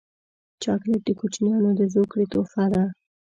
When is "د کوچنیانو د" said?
1.05-1.81